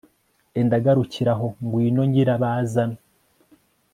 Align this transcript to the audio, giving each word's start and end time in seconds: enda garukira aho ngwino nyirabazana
enda 0.59 0.77
garukira 0.85 1.31
aho 1.35 1.47
ngwino 1.63 2.03
nyirabazana 2.11 2.97